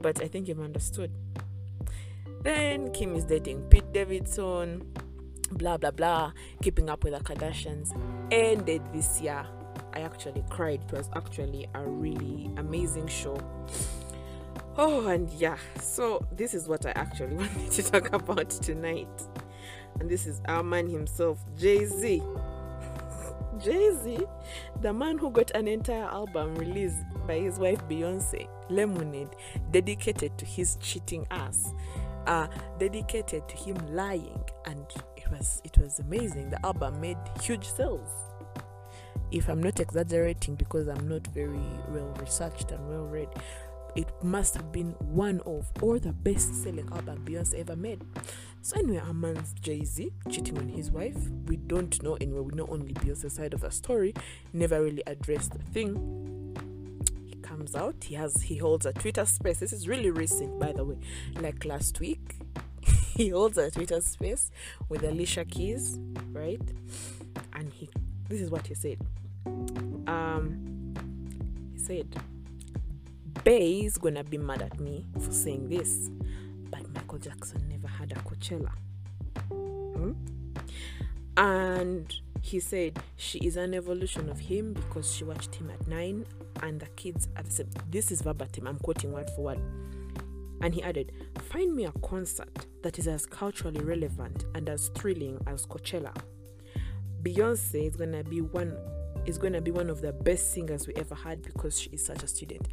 but 0.00 0.22
I 0.22 0.28
think 0.28 0.48
you've 0.48 0.60
understood. 0.60 1.10
Then 2.42 2.90
Kim 2.92 3.14
is 3.16 3.24
dating 3.24 3.62
Pete 3.64 3.92
Davidson 3.92 4.86
blah 5.52 5.76
blah 5.76 5.90
blah 5.90 6.32
keeping 6.62 6.88
up 6.88 7.04
with 7.04 7.12
the 7.12 7.20
kardashians. 7.20 7.90
Ended 8.30 8.82
this 8.92 9.20
year. 9.20 9.46
I 9.92 10.00
actually 10.00 10.44
cried. 10.48 10.84
It 10.84 10.92
was 10.92 11.10
actually 11.16 11.66
a 11.74 11.82
really 11.82 12.50
amazing 12.56 13.08
show 13.08 13.38
oh 14.76 15.06
and 15.08 15.30
yeah 15.30 15.56
so 15.80 16.24
this 16.32 16.54
is 16.54 16.68
what 16.68 16.86
i 16.86 16.90
actually 16.90 17.34
wanted 17.36 17.70
to 17.70 17.82
talk 17.82 18.12
about 18.12 18.50
tonight 18.50 19.08
and 19.98 20.08
this 20.08 20.26
is 20.26 20.40
our 20.46 20.62
man 20.62 20.88
himself 20.88 21.38
jay-z 21.58 22.22
jay-z 23.58 24.18
the 24.80 24.92
man 24.92 25.18
who 25.18 25.30
got 25.30 25.50
an 25.52 25.68
entire 25.68 26.04
album 26.04 26.54
released 26.54 27.04
by 27.26 27.38
his 27.38 27.58
wife 27.58 27.80
beyonce 27.88 28.48
lemonade 28.68 29.30
dedicated 29.70 30.36
to 30.38 30.44
his 30.44 30.76
cheating 30.76 31.26
ass 31.30 31.72
uh, 32.26 32.46
dedicated 32.78 33.48
to 33.48 33.56
him 33.56 33.76
lying 33.94 34.40
and 34.66 34.86
it 35.16 35.30
was 35.30 35.60
it 35.64 35.76
was 35.78 35.98
amazing. 36.00 36.50
The 36.50 36.64
album 36.64 37.00
made 37.00 37.18
huge 37.42 37.68
sales. 37.68 38.08
If 39.30 39.48
I'm 39.48 39.62
not 39.62 39.78
exaggerating 39.78 40.56
because 40.56 40.88
I'm 40.88 41.08
not 41.08 41.26
very 41.28 41.60
well 41.88 42.12
researched 42.20 42.72
and 42.72 42.88
well 42.88 43.06
read, 43.06 43.28
it 43.94 44.08
must 44.22 44.54
have 44.54 44.72
been 44.72 44.90
one 44.98 45.40
of 45.46 45.70
or 45.82 45.98
the 45.98 46.12
best 46.12 46.62
selling 46.62 46.88
album 46.92 47.24
Beyonce 47.24 47.54
ever 47.54 47.76
made. 47.76 48.02
So 48.62 48.78
anyway, 48.78 48.98
our 48.98 49.14
man's 49.14 49.54
Jay-Z 49.54 50.12
cheating 50.30 50.58
on 50.58 50.68
his 50.68 50.90
wife. 50.90 51.16
We 51.46 51.56
don't 51.56 52.02
know 52.02 52.14
anyway, 52.20 52.40
we 52.40 52.54
know 52.54 52.66
only 52.68 52.92
Beyonce's 52.94 53.34
side 53.34 53.54
of 53.54 53.60
the 53.60 53.70
story. 53.70 54.14
Never 54.52 54.82
really 54.82 55.02
addressed 55.06 55.52
the 55.52 55.58
thing. 55.58 56.54
He 57.26 57.36
comes 57.36 57.74
out, 57.74 58.04
he 58.04 58.14
has 58.16 58.42
he 58.42 58.56
holds 58.56 58.86
a 58.86 58.92
Twitter 58.92 59.24
space. 59.24 59.60
This 59.60 59.72
is 59.72 59.88
really 59.88 60.10
recent, 60.10 60.58
by 60.58 60.72
the 60.72 60.84
way. 60.84 60.98
Like 61.40 61.64
last 61.64 62.00
week, 62.00 62.36
he 63.14 63.30
holds 63.30 63.58
a 63.58 63.70
Twitter 63.70 64.00
space 64.00 64.50
with 64.88 65.02
Alicia 65.04 65.44
Keys, 65.44 65.98
right? 66.32 66.62
And 67.54 67.72
he, 67.72 67.90
this 68.28 68.40
is 68.40 68.50
what 68.50 68.66
he 68.66 68.74
said. 68.74 68.98
Um, 70.06 70.94
he 71.72 71.78
said, 71.78 72.16
Bay 73.50 73.80
is 73.80 73.98
gonna 73.98 74.22
be 74.22 74.38
mad 74.38 74.62
at 74.62 74.78
me 74.78 75.08
for 75.18 75.32
saying 75.32 75.68
this, 75.68 76.08
but 76.70 76.88
Michael 76.94 77.18
Jackson 77.18 77.60
never 77.68 77.88
had 77.88 78.12
a 78.12 78.14
Coachella. 78.20 78.70
Hmm? 79.50 80.12
And 81.36 82.14
he 82.42 82.60
said 82.60 83.00
she 83.16 83.40
is 83.40 83.56
an 83.56 83.74
evolution 83.74 84.28
of 84.28 84.38
him 84.38 84.72
because 84.72 85.12
she 85.12 85.24
watched 85.24 85.56
him 85.56 85.68
at 85.68 85.84
nine, 85.88 86.26
and 86.62 86.78
the 86.78 86.86
kids 86.94 87.26
at 87.34 87.46
the 87.46 87.50
same. 87.50 87.70
This 87.90 88.12
is 88.12 88.22
verbatim. 88.22 88.68
I'm 88.68 88.78
quoting 88.78 89.10
word 89.10 89.28
for 89.34 89.42
word 89.42 89.60
and 90.60 90.72
he 90.72 90.80
added, 90.84 91.10
Find 91.50 91.74
me 91.74 91.86
a 91.86 91.92
concert 92.04 92.66
that 92.84 93.00
is 93.00 93.08
as 93.08 93.26
culturally 93.26 93.80
relevant 93.80 94.44
and 94.54 94.68
as 94.68 94.90
thrilling 94.94 95.40
as 95.48 95.66
Coachella. 95.66 96.16
Beyonce 97.24 97.88
is 97.88 97.96
gonna 97.96 98.22
be 98.22 98.42
one 98.42 98.76
is 99.26 99.38
gonna 99.38 99.60
be 99.60 99.72
one 99.72 99.90
of 99.90 100.02
the 100.02 100.12
best 100.12 100.52
singers 100.52 100.86
we 100.86 100.94
ever 100.94 101.16
had 101.16 101.42
because 101.42 101.80
she 101.80 101.90
is 101.90 102.06
such 102.06 102.22
a 102.22 102.28
student. 102.28 102.68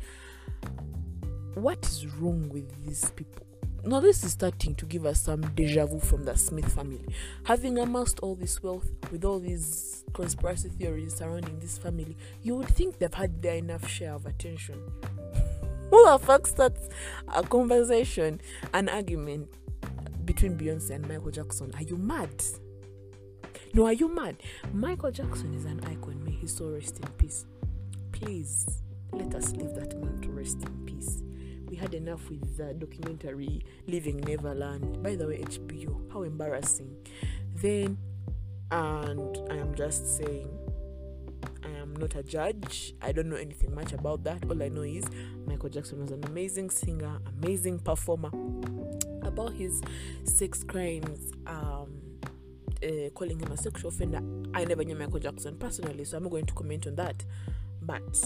What 1.56 1.86
is 1.86 2.06
wrong 2.18 2.50
with 2.50 2.86
these 2.86 3.10
people? 3.12 3.48
Now 3.84 4.00
this 4.00 4.24
is 4.24 4.34
starting 4.34 4.76
to 4.76 4.86
give 4.86 5.06
us 5.06 5.22
some 5.22 5.42
deja 5.56 5.86
vu 5.86 6.00
from 6.00 6.26
the 6.26 6.36
Smith 6.38 6.72
family. 6.74 7.06
Having 7.46 7.78
amassed 7.80 8.20
all 8.20 8.36
this 8.36 8.62
wealth 8.62 8.90
with 9.12 9.24
all 9.24 9.40
these 9.40 10.04
conspiracy 10.14 10.70
theories 10.70 11.16
surrounding 11.16 11.60
this 11.60 11.78
family, 11.78 12.18
you 12.44 12.56
would 12.56 12.68
think 12.68 13.00
they've 13.00 13.14
had 13.14 13.42
their 13.42 13.56
enough 13.56 13.88
share 13.88 14.14
of 14.14 14.26
attention 14.26 14.82
who 15.90 16.06
the 16.06 16.20
fuck 16.20 16.48
starts 16.48 16.90
a 17.34 17.44
conversation, 17.44 18.42
an 18.74 18.90
argument 18.90 19.48
between 20.26 20.58
Beyonce 20.58 20.92
and 20.92 21.08
Michael 21.08 21.32
Jackson? 21.32 21.72
Are 21.76 21.84
you 21.84 21.96
mad? 21.96 22.44
No, 23.74 23.86
are 23.86 23.94
you 23.94 24.14
mad? 24.14 24.36
Michael 24.74 25.12
Jackson 25.12 25.54
is 25.54 25.66
an 25.66 25.80
icon. 25.86 26.24
May 26.24 26.32
his 26.32 26.56
soul 26.56 26.72
rest 26.72 27.00
in 27.00 27.08
peace. 27.12 27.46
Please 28.12 28.82
let 29.12 29.34
us 29.36 29.52
leave 29.54 29.74
that 29.76 30.00
man 30.02 30.20
to 30.22 30.30
rest 30.30 30.64
in 30.64 30.86
peace. 30.86 31.24
We 31.70 31.76
had 31.76 31.94
enough 31.94 32.30
with 32.30 32.58
the 32.58 32.74
documentary 32.74 33.64
Leaving 33.88 34.18
Neverland. 34.18 35.04
By 35.04 35.16
the 35.16 35.28
way, 35.28 35.40
HBO, 35.40 36.12
how 36.12 36.24
embarrassing. 36.24 36.96
Then, 37.56 37.98
and 38.72 39.38
I 39.52 39.56
am 39.56 39.76
just 39.76 40.18
saying, 40.18 40.50
I 41.64 41.70
am 41.80 41.96
not 41.96 42.16
a 42.16 42.24
judge. 42.24 42.94
I 43.02 43.12
don't 43.12 43.30
know 43.30 43.36
anything 43.36 43.76
much 43.76 43.92
about 43.94 44.24
that. 44.24 44.46
All 44.50 44.62
I 44.62 44.70
know 44.70 44.84
is 44.84 45.06
Michael 45.46 45.70
Jackson 45.70 46.00
was 46.00 46.12
an 46.12 46.24
amazing 46.26 46.70
singer, 46.70 47.20
amazing 47.38 47.80
performer. 47.80 48.32
About 49.24 49.54
his 49.54 49.82
sex 50.24 50.64
crimes, 50.64 51.32
um, 51.46 52.02
uh, 52.82 53.10
calling 53.14 53.40
him 53.40 53.52
a 53.52 53.58
sexual 53.58 53.90
offender, 53.90 54.22
I 54.54 54.64
never 54.64 54.84
knew 54.84 54.96
Michael 54.96 55.20
Jackson 55.20 55.58
personally, 55.58 56.06
so 56.06 56.18
I'm 56.18 56.24
not 56.24 56.30
going 56.30 56.46
to 56.46 56.54
comment 56.54 56.88
on 56.88 56.96
that. 56.96 57.26
But 57.82 58.18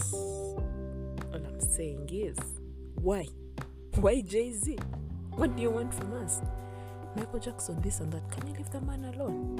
all 1.32 1.44
I'm 1.46 1.60
saying 1.60 2.08
is, 2.12 2.38
why? 2.94 3.26
Why 3.96 4.20
Jay 4.20 4.52
Z? 4.52 4.78
What 5.36 5.56
do 5.56 5.62
you 5.62 5.70
want 5.70 5.94
from 5.94 6.12
us? 6.14 6.40
Michael 7.16 7.40
Jackson, 7.40 7.80
this 7.82 8.00
and 8.00 8.12
that. 8.12 8.30
Can 8.30 8.46
you 8.46 8.54
leave 8.54 8.70
the 8.70 8.80
man 8.80 9.04
alone? 9.04 9.58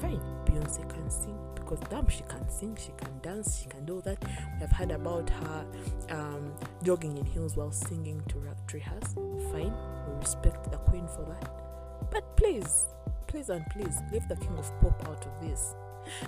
Fine, 0.00 0.20
Beyonce 0.46 0.88
can 0.88 1.10
sing 1.10 1.38
because 1.54 1.80
damn, 1.90 2.08
she 2.08 2.22
can 2.28 2.48
sing, 2.48 2.76
she 2.76 2.92
can 2.96 3.18
dance, 3.22 3.60
she 3.60 3.68
can 3.68 3.84
do 3.84 4.00
that. 4.02 4.22
We've 4.60 4.70
heard 4.70 4.92
about 4.92 5.28
her 5.28 5.66
um, 6.10 6.52
jogging 6.82 7.18
in 7.18 7.24
heels 7.26 7.56
while 7.56 7.72
singing 7.72 8.22
to 8.28 8.36
Treehouse. 8.66 9.14
Fine, 9.52 9.72
we 10.08 10.18
respect 10.20 10.70
the 10.70 10.78
queen 10.78 11.06
for 11.08 11.24
that. 11.24 12.10
But 12.10 12.36
please, 12.36 12.86
please 13.26 13.50
and 13.50 13.66
please, 13.70 14.00
leave 14.12 14.26
the 14.28 14.36
king 14.36 14.56
of 14.58 14.70
pop 14.80 15.08
out 15.08 15.26
of 15.26 15.40
this. 15.40 15.74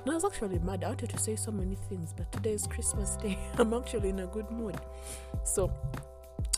Now, 0.05 0.13
I 0.13 0.15
was 0.17 0.25
actually 0.25 0.59
mad. 0.59 0.85
I 0.85 0.89
wanted 0.89 1.11
to 1.11 1.19
say 1.19 1.37
so 1.37 1.51
many 1.51 1.77
things, 1.89 2.13
but 2.17 2.31
today 2.33 2.53
is 2.53 2.67
Christmas 2.67 3.17
Day. 3.17 3.39
I'm 3.59 3.73
actually 3.75 4.11
in 4.11 4.21
a 4.21 4.27
good 4.27 4.51
mood. 4.51 4.77
So, 5.45 5.73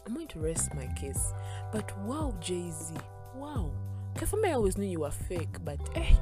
I'm 0.07 0.15
going 0.15 0.29
to 0.29 0.39
rest 0.41 0.75
my 0.75 0.87
case. 0.95 1.33
But 1.73 1.97
wow, 2.01 2.35
Jay 2.41 2.71
Z, 2.71 2.95
wow. 3.35 3.71
Okay, 4.17 4.27
for 4.27 4.37
me, 4.37 4.51
I 4.51 4.55
always 4.55 4.77
knew 4.77 4.87
you 4.87 5.01
were 5.01 5.11
fake, 5.11 5.65
but 5.65 5.79
hey. 5.95 6.17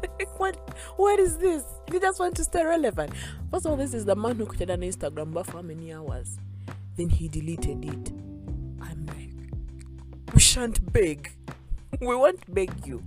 what 0.36 0.56
what 0.96 1.18
is 1.18 1.38
this? 1.38 1.64
You 1.92 2.00
just 2.00 2.18
want 2.18 2.36
to 2.36 2.44
stay 2.44 2.64
relevant. 2.64 3.12
First 3.50 3.66
of 3.66 3.72
all, 3.72 3.76
this 3.76 3.94
is 3.94 4.04
the 4.04 4.16
man 4.16 4.36
who 4.36 4.46
created 4.46 4.70
an 4.70 4.80
Instagram 4.80 5.32
but 5.32 5.46
for 5.46 5.52
how 5.52 5.62
many 5.62 5.92
hours? 5.92 6.38
Then 6.96 7.08
he 7.08 7.28
deleted 7.28 7.84
it. 7.84 8.12
I'm 8.80 9.06
like, 9.06 10.34
we 10.34 10.40
shan't 10.40 10.92
beg. 10.92 11.32
we 12.00 12.06
won't 12.06 12.52
beg 12.52 12.86
you. 12.86 13.02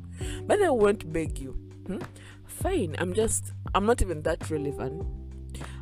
But 0.45 0.61
I 0.61 0.69
won't 0.69 1.11
beg 1.11 1.39
you. 1.39 1.51
Hmm? 1.87 1.99
Fine. 2.47 2.95
I'm 2.99 3.13
just 3.13 3.53
I'm 3.73 3.85
not 3.85 4.01
even 4.01 4.21
that 4.23 4.49
relevant. 4.49 5.05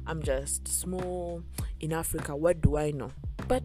I'm 0.06 0.22
just 0.22 0.68
small 0.68 1.44
in 1.80 1.94
Africa. 1.94 2.36
What 2.36 2.62
do 2.62 2.78
I 2.78 2.92
know? 2.92 3.12
But 3.48 3.64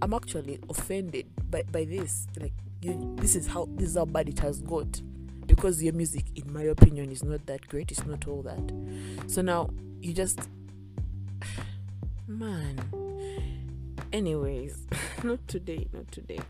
I'm 0.00 0.14
actually 0.14 0.60
offended 0.68 1.26
by, 1.50 1.62
by 1.70 1.84
this. 1.84 2.26
Like 2.38 2.52
you 2.80 3.14
this 3.16 3.36
is 3.36 3.46
how 3.46 3.68
this 3.76 3.90
is 3.90 3.96
how 3.96 4.04
bad 4.04 4.28
it 4.28 4.38
has 4.40 4.60
got. 4.60 5.00
Because 5.46 5.82
your 5.82 5.92
music, 5.92 6.24
in 6.34 6.52
my 6.52 6.62
opinion, 6.62 7.10
is 7.10 7.22
not 7.22 7.44
that 7.46 7.68
great, 7.68 7.90
it's 7.90 8.06
not 8.06 8.26
all 8.26 8.42
that. 8.42 8.72
So 9.30 9.42
now 9.42 9.70
you 10.00 10.12
just 10.12 10.40
man. 12.26 12.80
Anyways, 14.12 14.86
not 15.24 15.46
today, 15.48 15.88
not 15.92 16.10
today. 16.12 16.40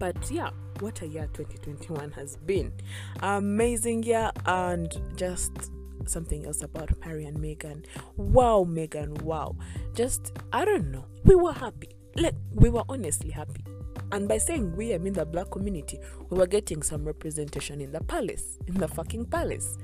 But 0.00 0.30
yeah, 0.30 0.50
what 0.80 1.02
a 1.02 1.06
year 1.06 1.28
2021 1.34 2.10
has 2.12 2.36
been. 2.36 2.72
Amazing 3.20 4.02
year 4.02 4.32
and 4.46 4.90
just 5.14 5.70
something 6.06 6.46
else 6.46 6.62
about 6.62 6.90
Harry 7.02 7.26
and 7.26 7.38
Meghan. 7.38 7.84
Wow, 8.16 8.66
Meghan, 8.66 9.20
wow. 9.20 9.54
Just, 9.94 10.32
I 10.54 10.64
don't 10.64 10.90
know. 10.90 11.04
We 11.24 11.34
were 11.34 11.52
happy. 11.52 11.90
Like, 12.16 12.34
we 12.54 12.70
were 12.70 12.82
honestly 12.88 13.30
happy. 13.30 13.62
And 14.10 14.26
by 14.26 14.38
saying 14.38 14.74
we, 14.74 14.94
I 14.94 14.98
mean 14.98 15.12
the 15.12 15.26
black 15.26 15.50
community. 15.50 16.00
We 16.30 16.38
were 16.38 16.46
getting 16.46 16.82
some 16.82 17.04
representation 17.04 17.82
in 17.82 17.92
the 17.92 18.00
palace, 18.00 18.58
in 18.66 18.74
the 18.74 18.88
fucking 18.88 19.26
palace. 19.26 19.76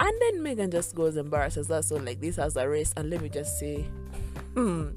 And 0.00 0.12
then 0.22 0.38
Meghan 0.40 0.72
just 0.72 0.94
goes 0.94 1.18
embarrasses 1.18 1.70
us. 1.70 1.88
So, 1.88 1.96
like, 1.96 2.20
this 2.22 2.36
has 2.36 2.56
a 2.56 2.66
race. 2.66 2.94
And 2.96 3.10
let 3.10 3.20
me 3.20 3.28
just 3.28 3.58
say, 3.60 3.84
hmm, 4.54 4.88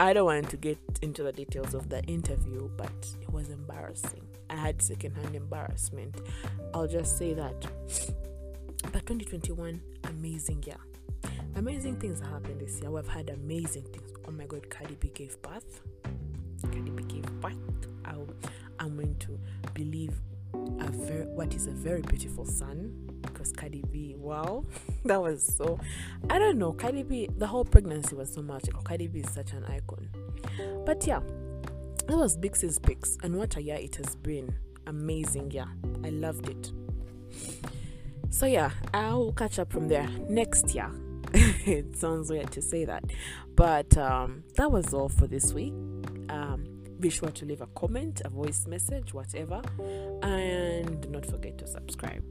I 0.00 0.12
don't 0.12 0.26
want 0.26 0.48
to 0.50 0.56
get 0.56 0.78
into 1.02 1.24
the 1.24 1.32
details 1.32 1.74
of 1.74 1.88
the 1.88 2.00
interview, 2.04 2.70
but 2.76 2.92
it 3.20 3.32
was 3.32 3.48
embarrassing. 3.48 4.22
I 4.48 4.54
had 4.54 4.80
secondhand 4.80 5.34
embarrassment. 5.34 6.20
I'll 6.72 6.86
just 6.86 7.18
say 7.18 7.34
that. 7.34 7.66
But 8.92 9.06
2021, 9.06 9.80
amazing 10.04 10.62
year. 10.62 10.76
Amazing 11.56 11.96
things 11.96 12.20
happened 12.20 12.60
this 12.60 12.80
year. 12.80 12.92
We've 12.92 13.08
had 13.08 13.30
amazing 13.30 13.86
things. 13.86 14.12
Oh 14.28 14.30
my 14.30 14.46
god, 14.46 14.70
Cardi 14.70 14.94
B 15.00 15.10
gave 15.12 15.40
birth. 15.42 15.80
Cardi 16.62 16.90
B 16.90 17.02
gave 17.02 17.24
birth. 17.40 17.56
i 18.04 18.14
I'm 18.78 18.96
going 18.96 19.16
to 19.16 19.40
believe 19.74 20.20
a 20.54 20.90
very 20.92 21.26
what 21.26 21.54
is 21.56 21.66
a 21.66 21.72
very 21.72 22.02
beautiful 22.02 22.44
son 22.44 23.07
because 23.22 23.52
Cardi 23.52 23.82
B, 23.90 24.14
wow, 24.16 24.64
that 25.04 25.20
was 25.20 25.44
so. 25.56 25.78
I 26.30 26.38
don't 26.38 26.58
know, 26.58 26.72
Cardi 26.72 27.02
B. 27.02 27.28
The 27.36 27.46
whole 27.46 27.64
pregnancy 27.64 28.14
was 28.14 28.32
so 28.32 28.42
magical. 28.42 28.82
Cardi 28.82 29.06
B 29.06 29.20
is 29.20 29.30
such 29.30 29.52
an 29.52 29.64
icon. 29.64 30.08
But 30.84 31.06
yeah, 31.06 31.20
that 32.06 32.16
was 32.16 32.36
Big 32.36 32.56
Sis 32.56 32.78
Picks, 32.78 33.16
and 33.22 33.36
what 33.36 33.56
a 33.56 33.62
year 33.62 33.76
it 33.76 33.96
has 33.96 34.16
been. 34.16 34.54
Amazing, 34.86 35.50
yeah, 35.50 35.66
I 36.04 36.08
loved 36.10 36.48
it. 36.48 36.72
So 38.30 38.46
yeah, 38.46 38.70
I'll 38.94 39.32
catch 39.32 39.58
up 39.58 39.72
from 39.72 39.88
there 39.88 40.08
next 40.28 40.74
year. 40.74 40.90
it 41.34 41.96
sounds 41.96 42.30
weird 42.30 42.50
to 42.52 42.62
say 42.62 42.84
that, 42.86 43.04
but 43.54 43.96
um, 43.98 44.44
that 44.56 44.72
was 44.72 44.94
all 44.94 45.08
for 45.08 45.26
this 45.26 45.52
week. 45.52 45.74
Um, 46.30 46.64
be 47.00 47.10
sure 47.10 47.30
to 47.30 47.44
leave 47.44 47.60
a 47.60 47.66
comment, 47.68 48.22
a 48.24 48.28
voice 48.28 48.66
message, 48.66 49.14
whatever, 49.14 49.62
and 50.22 51.00
do 51.00 51.08
not 51.10 51.26
forget 51.26 51.58
to 51.58 51.66
subscribe. 51.66 52.24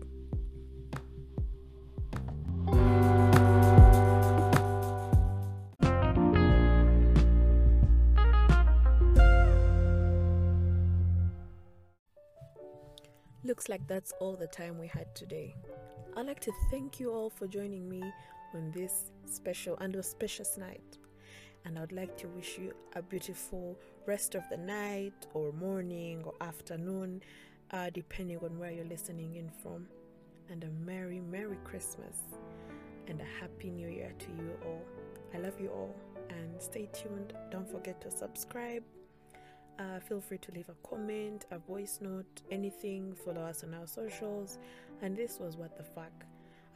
Looks 13.47 13.69
like 13.69 13.87
that's 13.87 14.11
all 14.19 14.35
the 14.35 14.47
time 14.47 14.77
we 14.77 14.87
had 14.87 15.15
today. 15.15 15.55
I'd 16.17 16.25
like 16.25 16.41
to 16.41 16.51
thank 16.69 16.99
you 16.99 17.13
all 17.13 17.29
for 17.29 17.47
joining 17.47 17.87
me 17.87 18.03
on 18.53 18.71
this 18.71 19.09
special 19.23 19.77
and 19.77 19.95
auspicious 19.95 20.57
night. 20.57 20.97
And 21.63 21.79
I'd 21.79 21.93
like 21.93 22.17
to 22.17 22.27
wish 22.27 22.57
you 22.57 22.73
a 22.97 23.01
beautiful 23.01 23.79
rest 24.05 24.35
of 24.35 24.43
the 24.49 24.57
night, 24.57 25.27
or 25.33 25.53
morning, 25.53 26.23
or 26.25 26.33
afternoon, 26.41 27.21
uh, 27.71 27.89
depending 27.93 28.39
on 28.39 28.59
where 28.59 28.71
you're 28.71 28.83
listening 28.83 29.37
in 29.37 29.49
from. 29.49 29.87
And 30.49 30.65
a 30.65 30.69
Merry, 30.85 31.21
Merry 31.21 31.57
Christmas 31.63 32.17
and 33.07 33.21
a 33.21 33.39
Happy 33.39 33.69
New 33.69 33.87
Year 33.87 34.11
to 34.19 34.27
you 34.27 34.51
all. 34.65 34.83
I 35.33 35.37
love 35.37 35.57
you 35.57 35.69
all 35.69 35.95
and 36.29 36.61
stay 36.61 36.89
tuned. 36.91 37.31
Don't 37.49 37.69
forget 37.71 38.01
to 38.01 38.11
subscribe. 38.11 38.83
Uh, 39.79 39.99
feel 39.99 40.19
free 40.19 40.39
to 40.39 40.51
leave 40.53 40.69
a 40.69 40.87
comment, 40.87 41.45
a 41.51 41.59
voice 41.59 41.99
note, 42.01 42.41
anything. 42.49 43.13
Follow 43.23 43.41
us 43.41 43.63
on 43.63 43.73
our 43.73 43.85
socials. 43.85 44.57
And 45.01 45.15
this 45.15 45.39
was 45.39 45.55
What 45.55 45.77
the 45.77 45.83
Fuck 45.83 46.25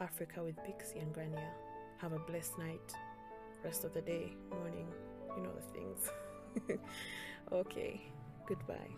Africa 0.00 0.42
with 0.42 0.56
Pixie 0.64 1.00
and 1.00 1.12
Grania. 1.12 1.50
Have 1.98 2.12
a 2.12 2.18
blessed 2.18 2.58
night, 2.58 2.92
rest 3.64 3.84
of 3.84 3.94
the 3.94 4.00
day, 4.00 4.34
morning, 4.50 4.86
you 5.36 5.42
know 5.42 5.52
the 5.54 5.78
things. 5.78 6.80
okay, 7.52 8.00
goodbye. 8.46 8.90